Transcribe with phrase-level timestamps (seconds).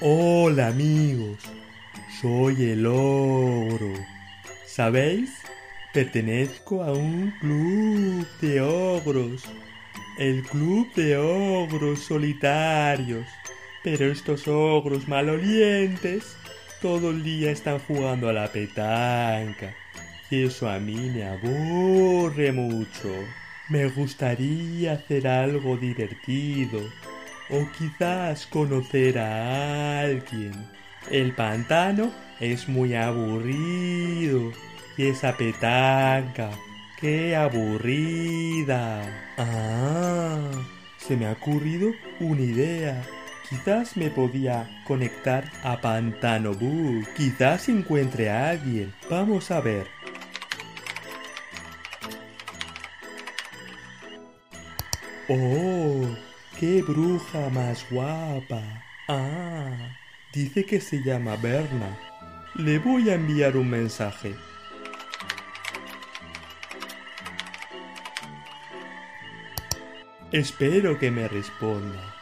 [0.00, 1.38] Hola amigos,
[2.22, 3.92] soy el ogro.
[4.64, 5.28] ¿Sabéis?
[5.92, 9.42] Pertenezco a un club de ogros.
[10.16, 13.26] El club de ogros solitarios.
[13.82, 16.36] Pero estos ogros malolientes
[16.80, 19.74] todo el día están jugando a la petanca.
[20.30, 23.12] Y eso a mí me aburre mucho.
[23.68, 26.88] Me gustaría hacer algo divertido
[27.50, 30.52] o quizás conocer a alguien.
[31.10, 34.52] El pantano es muy aburrido
[34.96, 36.50] y esa petanca,
[37.00, 39.02] qué aburrida.
[39.38, 40.50] Ah,
[40.98, 43.02] se me ha ocurrido una idea.
[43.48, 47.02] Quizás me podía conectar a Pantano Boo.
[47.16, 48.92] Quizás encuentre a alguien.
[49.08, 49.86] Vamos a ver.
[55.30, 55.77] Oh,
[56.58, 58.60] ¡Qué bruja más guapa!
[59.06, 59.96] Ah,
[60.32, 61.96] dice que se llama Berna.
[62.56, 64.34] Le voy a enviar un mensaje.
[70.32, 72.16] Espero que me responda.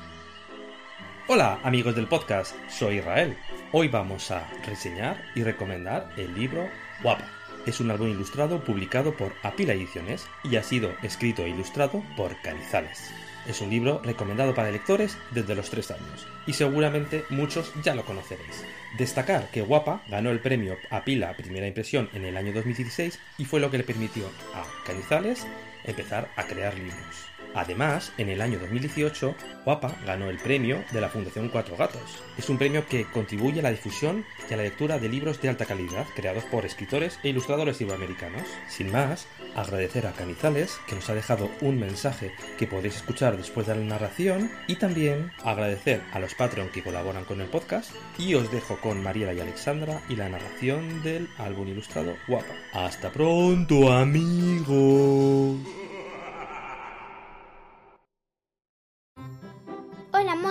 [1.29, 3.39] Hola amigos del podcast, soy Israel.
[3.73, 6.69] Hoy vamos a reseñar y recomendar el libro
[7.03, 7.36] Guapa.
[7.67, 12.41] Es un álbum ilustrado publicado por Apila Ediciones y ha sido escrito e ilustrado por
[12.41, 13.11] Canizales.
[13.49, 18.05] Es un libro recomendado para lectores desde los 3 años, y seguramente muchos ya lo
[18.05, 18.65] conoceréis.
[18.99, 23.45] Destacar que Guapa ganó el premio a Pila Primera Impresión en el año 2016 y
[23.45, 25.45] fue lo que le permitió a Canizales
[25.85, 27.36] empezar a crear libros.
[27.57, 29.35] Además, en el año 2018,
[29.65, 32.23] Guapa ganó el premio de la Fundación Cuatro Gatos.
[32.37, 35.49] Es un premio que contribuye a la difusión y a la lectura de libros de
[35.49, 38.43] alta calidad creados por escritores e ilustradores iberoamericanos.
[38.69, 43.67] Sin más, agradecer a Canizales, que nos ha dejado un mensaje que podéis escuchar después
[43.67, 48.35] de la narración, y también agradecer a los Patreon que colaboran con el podcast, y
[48.35, 52.55] os dejo con Mariela y Alexandra y la narración del álbum ilustrado Guapa.
[52.75, 55.57] Hasta pronto, amigos.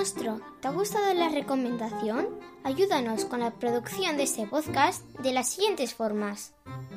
[0.06, 2.28] Monstruo, ¿te ha gustado la recomendación?
[2.64, 6.54] Ayúdanos con la producción de este podcast de las siguientes formas.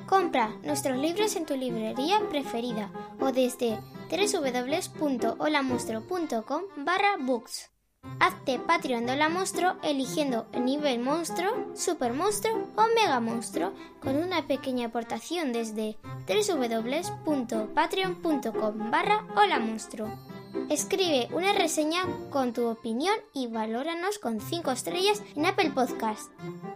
[0.07, 3.79] Compra nuestros libros en tu librería preferida o desde
[4.11, 7.71] www.holamonstruo.com barra books.
[8.21, 14.17] Hazte Patreon de Hola Monstruo eligiendo el nivel monstruo, super monstruo o mega monstruo con
[14.17, 15.97] una pequeña aportación desde
[16.27, 20.11] www.patreon.com barra Hola Monstruo.
[20.71, 26.31] Escribe una reseña con tu opinión y valóranos con 5 estrellas en Apple Podcast.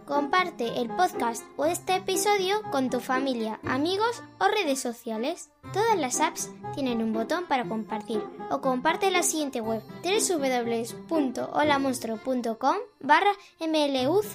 [0.05, 5.51] Comparte el podcast o este episodio con tu familia, amigos o redes sociales.
[5.71, 13.31] Todas las apps tienen un botón para compartir o comparte la siguiente web www.holamonstro.com barra
[13.59, 14.25] mluc.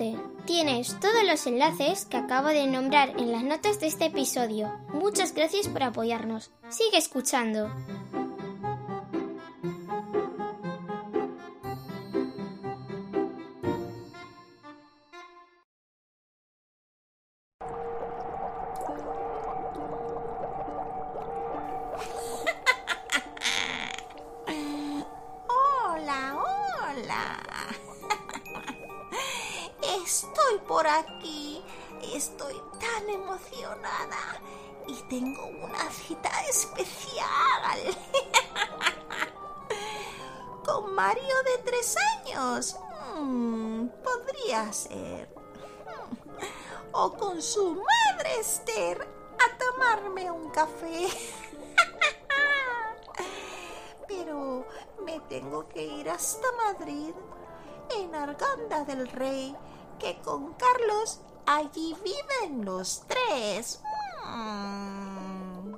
[0.47, 4.73] Tienes todos los enlaces que acabo de nombrar en las notas de este episodio.
[4.93, 6.51] Muchas gracias por apoyarnos.
[6.69, 7.71] Sigue escuchando.
[30.79, 31.61] Por aquí.
[32.15, 34.39] Estoy tan emocionada.
[34.87, 37.97] Y tengo una cita especial.
[40.65, 42.77] Con Mario de tres años.
[43.17, 45.29] Mm, podría ser.
[46.93, 51.09] O con su madre Esther a tomarme un café.
[54.09, 54.65] Pero
[55.05, 57.13] me tengo que ir hasta Madrid,
[57.95, 59.55] en Arganda del Rey,
[59.99, 63.81] que con Carlos allí viven los tres.
[64.25, 65.75] Mm.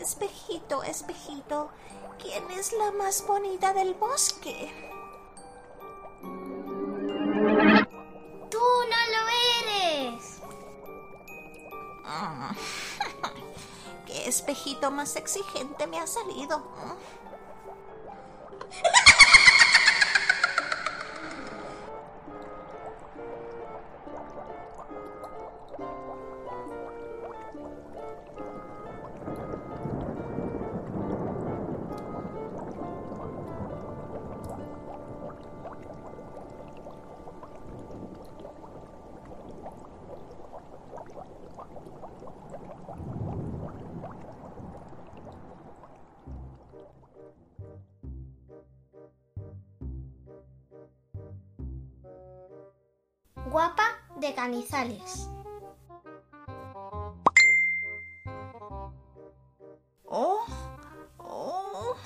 [0.00, 1.70] Espejito, espejito,
[2.18, 4.72] ¿quién es la más bonita del bosque?
[8.50, 9.22] ¡Tú no lo
[9.60, 10.40] eres!
[12.04, 12.56] Mm.
[14.06, 16.62] qué espejito más exigente me ha salido.
[54.38, 55.28] Canizales.
[60.04, 60.46] Oh,
[61.18, 61.96] oh,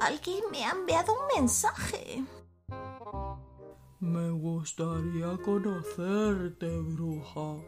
[0.00, 2.24] alguien me ha enviado un mensaje.
[4.00, 7.62] Me gustaría conocerte, bruja.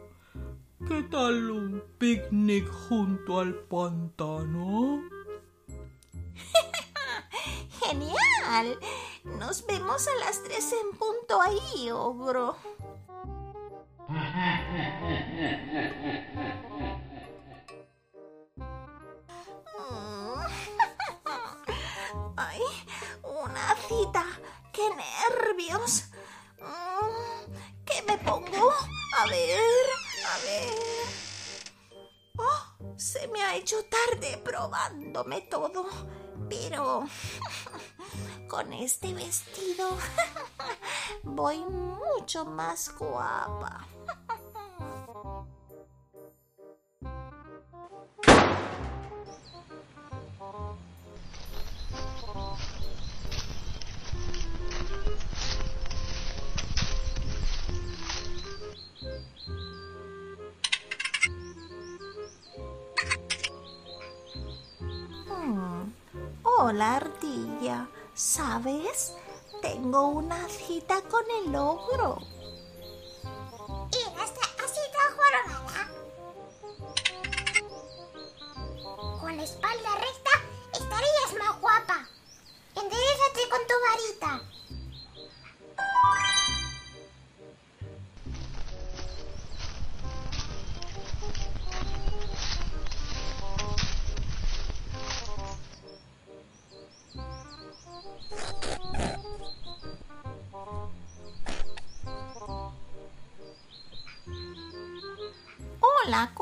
[0.85, 5.01] ¿Qué tal un picnic junto al pantano?
[7.79, 8.77] Genial.
[9.23, 12.57] Nos vemos a las tres en punto ahí, ogro.
[22.37, 22.61] Ay,
[23.23, 24.23] una cita.
[24.71, 26.03] ¡Qué nervios!
[26.59, 27.53] Mm,
[27.85, 28.71] ¿Qué me pongo?
[29.17, 29.59] A ver,
[30.25, 30.73] a ver.
[32.37, 35.87] Oh, se me ha hecho tarde probándome todo.
[36.49, 37.07] Pero
[38.47, 39.97] con este vestido
[41.23, 43.87] voy mucho más guapa.
[65.27, 65.91] Hmm.
[66.43, 67.87] Hola, ardilla.
[68.13, 69.15] ¿Sabes?
[69.63, 72.17] Tengo una cita con el ogro.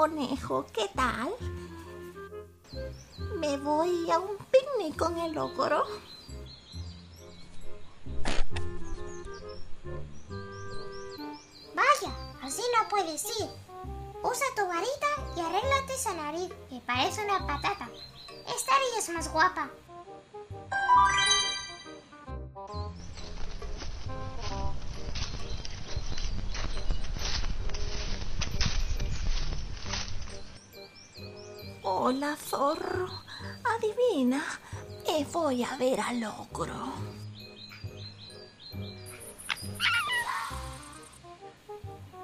[0.01, 1.31] Conejo, ¿qué tal?
[3.37, 5.83] Me voy a un picnic con el ogro.
[11.75, 12.11] Vaya,
[12.41, 13.47] así no puedes ir.
[14.23, 15.07] Usa tu varita
[15.37, 17.87] y arréglate esa nariz, que parece una patata.
[18.57, 19.69] Estarías más guapa.
[31.93, 33.09] Hola, zorro.
[33.65, 34.41] Adivina,
[35.05, 36.93] me voy a ver al ogro.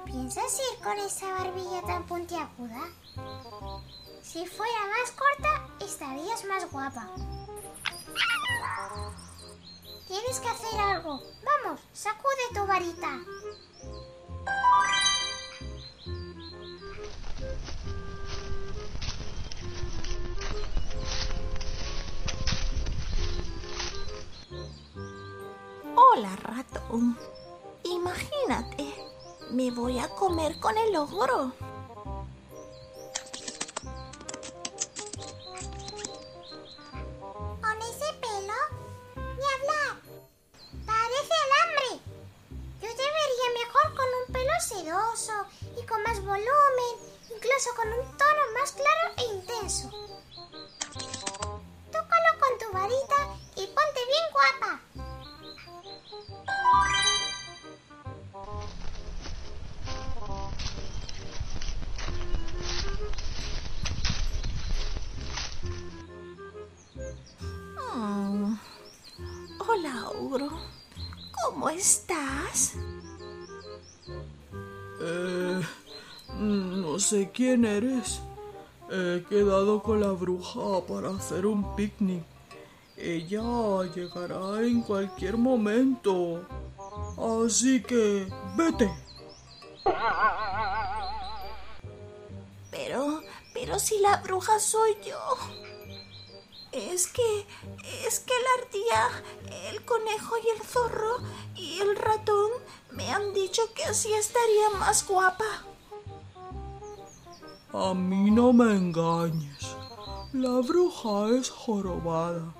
[0.06, 2.80] ¿Piensas ir con esa barbilla tan puntiaguda?
[4.22, 7.06] Si fuera más corta, estarías más guapa.
[10.08, 11.22] Tienes que hacer algo.
[11.44, 13.20] Vamos, sacude tu varita.
[30.16, 31.52] Comer con el ogro.
[37.60, 38.58] ¿Con ese pelo?
[39.16, 39.94] Ni hablar.
[40.86, 42.02] Parece alambre.
[42.80, 45.32] Yo te vería mejor con un pelo sedoso
[45.80, 46.94] y con más volumen,
[47.30, 49.90] incluso con un tono más claro e intenso.
[77.08, 78.20] Sé quién eres.
[78.90, 82.22] He quedado con la bruja para hacer un picnic.
[82.98, 86.46] Ella llegará en cualquier momento.
[87.16, 88.90] Así que vete.
[92.70, 93.22] Pero,
[93.54, 95.18] pero si la bruja soy yo.
[96.72, 97.46] Es que,
[98.06, 101.16] es que la ardilla, el conejo y el zorro
[101.54, 102.50] y el ratón
[102.90, 105.67] me han dicho que así estaría más guapa.
[107.72, 109.76] A mí no me engañes.
[110.32, 112.54] La bruja es jorobada.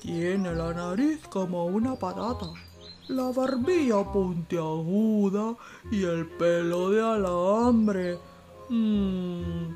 [0.00, 2.52] Tiene la nariz como una patata,
[3.08, 5.56] la barbilla puntiaguda
[5.90, 8.18] y el pelo de alambre.
[8.70, 9.74] Mm,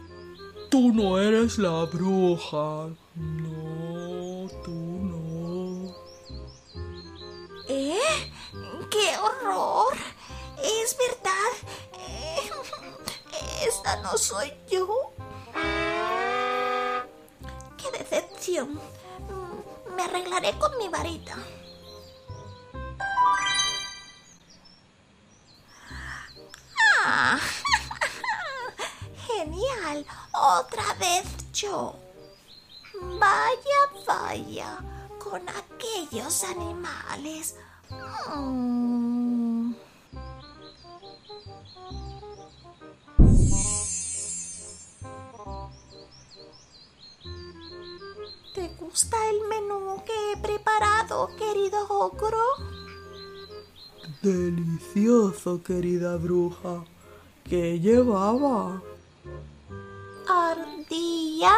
[0.70, 2.88] tú no eres la bruja.
[3.16, 5.94] No, tú no.
[7.68, 7.99] ¿Eh?
[8.90, 9.94] ¡Qué horror!
[10.62, 11.89] Es verdad.
[14.02, 15.12] No soy yo.
[17.76, 18.75] ¡Qué decepción!
[18.75, 21.37] Mm, Me arreglaré con mi varita.
[27.04, 27.38] ¡Ah!
[29.26, 30.06] ¡Genial!
[30.32, 31.94] Otra vez yo.
[33.18, 34.78] Vaya, vaya,
[35.18, 37.56] con aquellos animales.
[38.34, 38.79] Mm.
[48.90, 52.42] Gusta el menú que he preparado, querido ogro?
[54.20, 56.85] Delicioso, querida bruja.
[57.44, 58.82] ¿Qué llevaba?
[60.28, 61.54] Ardilla,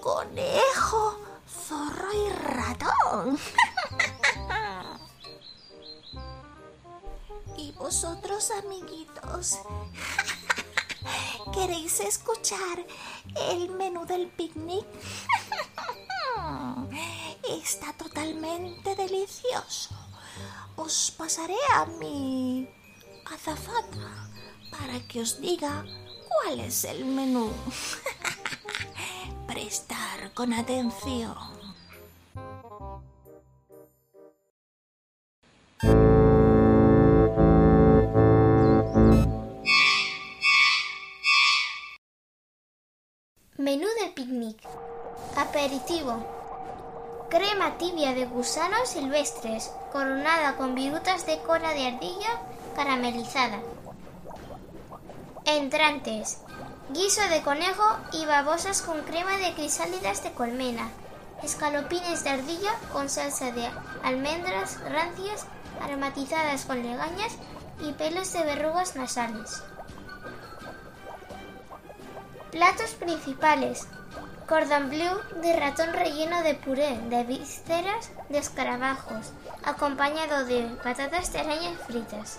[0.00, 3.38] conejo, zorro y ratón.
[7.56, 9.58] ¿Y vosotros, amiguitos?
[11.52, 12.86] ¿Queréis escuchar
[13.50, 14.86] el menú del picnic?
[17.66, 19.90] Está totalmente delicioso.
[20.76, 22.68] Os pasaré a mi
[23.24, 24.30] azafata
[24.70, 25.84] para que os diga
[26.28, 27.50] cuál es el menú.
[29.48, 31.34] Prestar con atención.
[43.58, 44.62] Menú del picnic.
[45.34, 46.45] Aperitivo.
[47.28, 52.40] Crema tibia de gusanos silvestres, coronada con virutas de cola de ardilla
[52.76, 53.58] caramelizada.
[55.44, 56.38] Entrantes.
[56.90, 60.88] Guiso de conejo y babosas con crema de crisálidas de colmena.
[61.42, 63.68] Escalopines de ardilla con salsa de
[64.04, 65.46] almendras rancias
[65.82, 67.32] aromatizadas con legañas
[67.80, 69.64] y pelos de verrugas nasales.
[72.52, 73.88] Platos principales.
[74.48, 79.32] Cordon bleu de ratón relleno de puré de vísceras de escarabajos,
[79.64, 82.38] acompañado de patatas de araña fritas.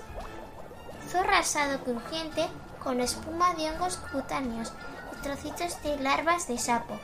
[1.09, 2.47] Zorro asado crujiente
[2.81, 4.71] con espuma de hongos cutáneos
[5.17, 6.97] y trocitos de larvas de sapo.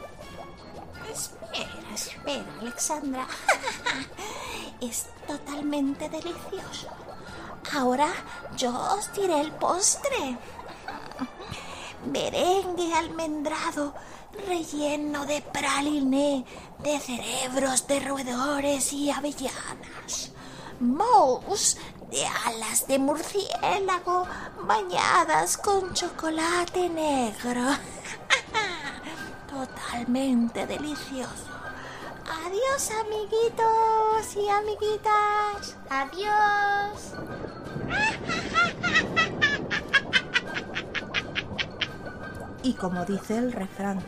[1.12, 3.28] Espera, espera, Alexandra.
[4.80, 6.88] es totalmente delicioso.
[7.76, 8.08] Ahora
[8.56, 10.38] yo os diré el postre.
[12.06, 13.94] Merengue almendrado
[14.48, 16.46] relleno de praliné,
[16.80, 20.32] de cerebros de roedores y avellanas.
[20.80, 21.78] Mousse
[22.12, 24.28] de alas de murciélago
[24.64, 27.62] bañadas con chocolate negro.
[29.50, 31.54] Totalmente delicioso.
[32.46, 35.76] Adiós, amiguitos y amiguitas.
[35.90, 37.14] Adiós.
[42.64, 44.02] Y como dice el refrán,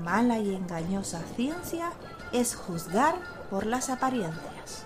[0.00, 1.92] mala y engañosa ciencia
[2.32, 3.16] es juzgar
[3.50, 4.84] por las apariencias.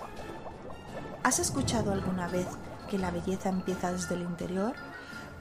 [1.23, 2.47] ¿Has escuchado alguna vez
[2.89, 4.73] que la belleza empieza desde el interior?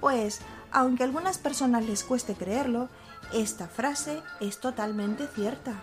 [0.01, 0.41] Pues,
[0.71, 2.89] aunque a algunas personas les cueste creerlo,
[3.33, 5.75] esta frase es totalmente cierta.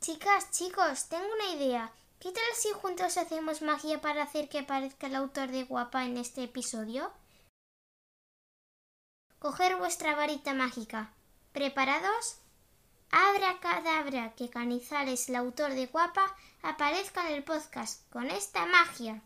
[0.00, 1.92] Chicas, chicos, tengo una idea.
[2.24, 6.16] ¿Qué tal si juntos hacemos magia para hacer que aparezca el autor de Guapa en
[6.16, 7.12] este episodio?
[9.38, 11.12] Coger vuestra varita mágica.
[11.52, 12.40] ¿Preparados?
[13.10, 19.22] Abra cadabra que Canizales, el autor de Guapa, aparezca en el podcast con esta magia.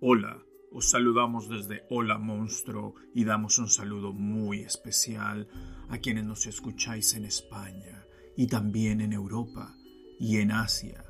[0.00, 5.48] Hola, os saludamos desde Hola Monstruo y damos un saludo muy especial
[5.88, 8.06] a quienes nos escucháis en España
[8.36, 9.74] y también en Europa
[10.18, 11.04] y en Asia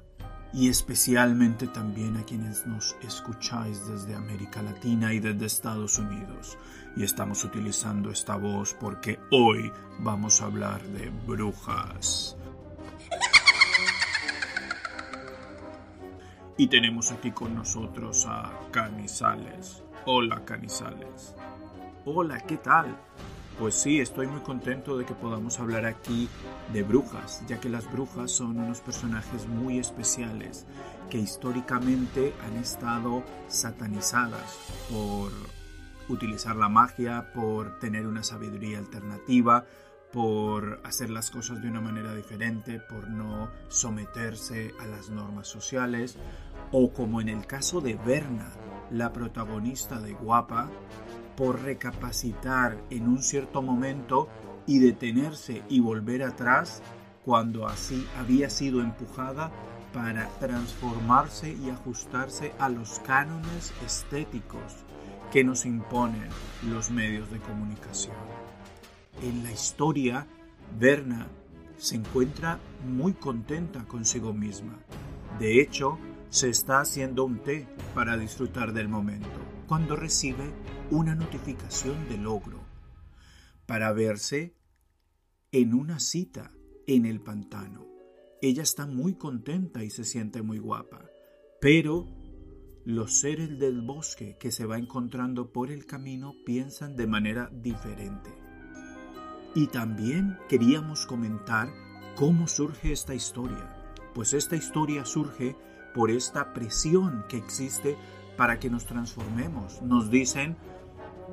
[0.53, 6.57] y especialmente también a quienes nos escucháis desde América Latina y desde Estados Unidos.
[6.97, 12.38] Y estamos utilizando esta voz porque hoy vamos a hablar de brujas.
[16.61, 19.85] Y tenemos aquí con nosotros a Canizales.
[20.07, 21.37] Hola Canizales.
[22.05, 22.99] Hola, ¿qué tal?
[23.61, 26.29] Pues sí, estoy muy contento de que podamos hablar aquí
[26.73, 30.67] de brujas, ya que las brujas son unos personajes muy especiales
[31.11, 34.59] que históricamente han estado satanizadas
[34.91, 35.31] por
[36.09, 39.65] utilizar la magia, por tener una sabiduría alternativa,
[40.12, 46.17] por hacer las cosas de una manera diferente, por no someterse a las normas sociales,
[46.73, 48.53] o como en el caso de Berna,
[48.91, 50.71] la protagonista de Guapa,
[51.37, 54.29] por recapacitar en un cierto momento
[54.67, 56.83] y detenerse y volver atrás
[57.25, 59.51] cuando así había sido empujada
[59.93, 64.85] para transformarse y ajustarse a los cánones estéticos
[65.33, 66.29] que nos imponen
[66.69, 68.15] los medios de comunicación.
[69.23, 70.27] En la historia,
[70.79, 71.27] Berna
[71.77, 74.79] se encuentra muy contenta consigo misma.
[75.39, 75.99] De hecho,
[76.31, 79.29] se está haciendo un té para disfrutar del momento
[79.67, 80.53] cuando recibe
[80.91, 82.61] una notificación de logro
[83.67, 84.57] para verse
[85.53, 86.51] en una cita
[86.87, 87.87] en el pantano.
[88.41, 91.05] Ella está muy contenta y se siente muy guapa,
[91.61, 92.07] pero
[92.85, 98.31] los seres del bosque que se va encontrando por el camino piensan de manera diferente.
[99.55, 101.69] Y también queríamos comentar
[102.17, 105.57] cómo surge esta historia, pues esta historia surge
[105.95, 107.97] por esta presión que existe
[108.37, 109.83] para que nos transformemos.
[109.83, 110.57] Nos dicen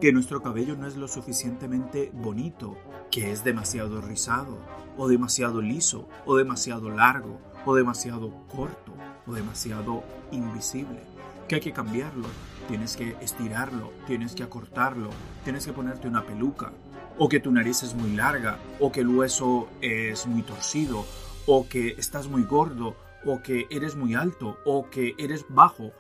[0.02, 2.78] que nuestro cabello no es lo suficientemente bonito,
[3.12, 4.58] que es demasiado rizado,
[4.98, 8.94] o demasiado liso, o demasiado largo, o demasiado corto,
[9.26, 11.00] o demasiado invisible,
[11.48, 12.28] que hay que cambiarlo,
[12.68, 15.10] tienes que estirarlo, tienes que acortarlo,
[15.44, 16.74] tienes que ponerte una peluca,
[17.18, 21.06] o que tu nariz es muy larga, o que el hueso es muy torcido,
[21.46, 25.92] o que estás muy gordo, o que eres muy alto, o que eres bajo,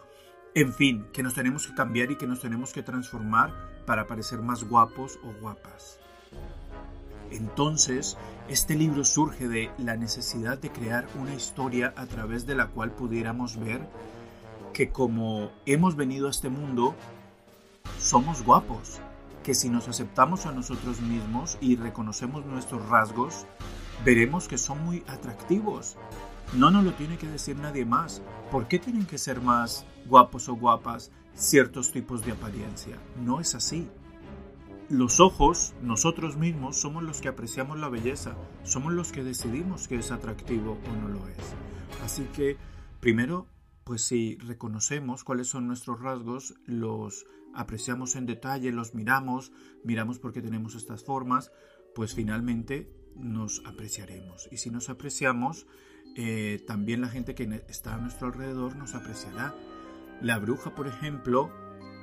[0.53, 3.53] en fin, que nos tenemos que cambiar y que nos tenemos que transformar
[3.85, 5.99] para parecer más guapos o guapas.
[7.31, 12.67] Entonces, este libro surge de la necesidad de crear una historia a través de la
[12.67, 13.81] cual pudiéramos ver
[14.73, 16.95] que como hemos venido a este mundo,
[17.97, 18.99] somos guapos,
[19.43, 23.45] que si nos aceptamos a nosotros mismos y reconocemos nuestros rasgos,
[24.03, 25.97] veremos que son muy atractivos.
[26.53, 28.21] No nos lo tiene que decir nadie más.
[28.51, 32.97] ¿Por qué tienen que ser más guapos o guapas ciertos tipos de apariencia.
[33.21, 33.87] No es así.
[34.89, 39.97] Los ojos, nosotros mismos, somos los que apreciamos la belleza, somos los que decidimos que
[39.97, 41.55] es atractivo o no lo es.
[42.03, 42.57] Así que,
[42.99, 43.47] primero,
[43.83, 49.51] pues si reconocemos cuáles son nuestros rasgos, los apreciamos en detalle, los miramos,
[49.83, 51.51] miramos por qué tenemos estas formas,
[51.95, 54.47] pues finalmente nos apreciaremos.
[54.51, 55.65] Y si nos apreciamos,
[56.15, 59.53] eh, también la gente que está a nuestro alrededor nos apreciará
[60.21, 61.51] la bruja, por ejemplo,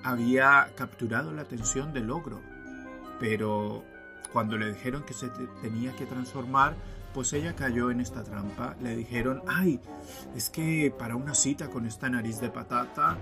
[0.05, 2.41] había capturado la atención del ogro,
[3.19, 3.85] pero
[4.33, 5.29] cuando le dijeron que se
[5.63, 6.75] tenía que transformar,
[7.15, 8.77] pues ella cayó en esta trampa.
[8.81, 9.81] Le dijeron, ay,
[10.35, 13.17] es que para una cita con esta nariz de patata,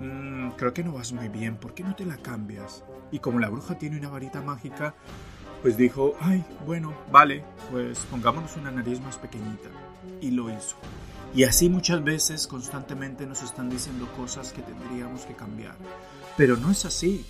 [0.00, 2.84] mm, creo que no vas muy bien, ¿por qué no te la cambias?
[3.10, 4.94] Y como la bruja tiene una varita mágica,
[5.62, 9.68] pues dijo, ay, bueno, vale, pues pongámonos una nariz más pequeñita.
[10.20, 10.76] Y lo hizo.
[11.34, 15.76] Y así muchas veces constantemente nos están diciendo cosas que tendríamos que cambiar.
[16.36, 17.26] Pero no es así.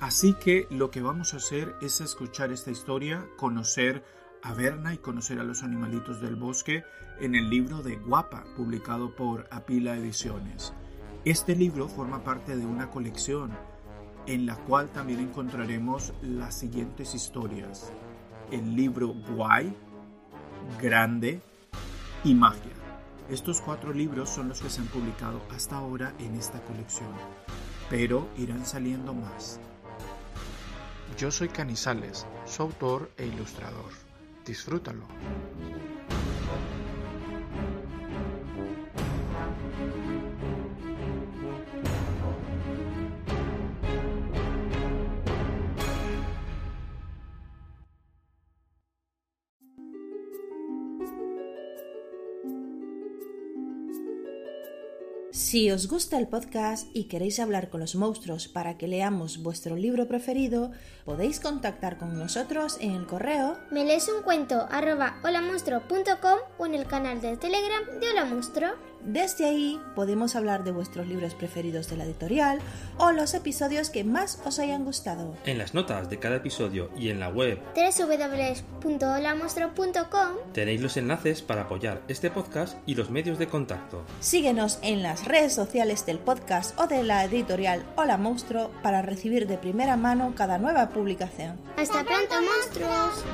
[0.00, 4.02] Así que lo que vamos a hacer es escuchar esta historia, conocer
[4.42, 6.82] a Berna y conocer a los animalitos del bosque
[7.20, 10.72] en el libro de Guapa, publicado por Apila Ediciones.
[11.24, 13.52] Este libro forma parte de una colección
[14.26, 17.92] en la cual también encontraremos las siguientes historias.
[18.50, 19.76] El libro Guay,
[20.80, 21.42] Grande
[22.24, 22.72] y Magia.
[23.28, 27.10] Estos cuatro libros son los que se han publicado hasta ahora en esta colección,
[27.90, 29.58] pero irán saliendo más.
[31.18, 33.90] Yo soy Canizales, su autor e ilustrador.
[34.44, 35.06] Disfrútalo.
[55.52, 59.76] Si os gusta el podcast y queréis hablar con los monstruos para que leamos vuestro
[59.76, 60.70] libro preferido,
[61.04, 65.20] podéis contactar con nosotros en el correo me un cuento arroba
[66.56, 68.91] o en el canal de Telegram de Hola Monstruo.
[69.04, 72.60] Desde ahí podemos hablar de vuestros libros preferidos de la editorial
[72.98, 75.34] o los episodios que más os hayan gustado.
[75.44, 81.62] En las notas de cada episodio y en la web www.holamonstruo.com tenéis los enlaces para
[81.62, 84.04] apoyar este podcast y los medios de contacto.
[84.20, 89.48] Síguenos en las redes sociales del podcast o de la editorial Hola Monstruo para recibir
[89.48, 91.58] de primera mano cada nueva publicación.
[91.76, 93.24] ¡Hasta pronto, monstruos!